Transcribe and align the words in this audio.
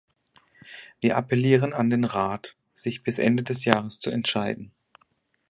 Wir 0.99 1.15
appellieren 1.15 1.73
an 1.73 1.91
den 1.91 2.05
Rat, 2.05 2.55
sich 2.73 3.03
bis 3.03 3.19
Ende 3.19 3.43
des 3.43 3.65
Jahres 3.65 3.99
zu 3.99 4.09
entscheiden. 4.09 4.71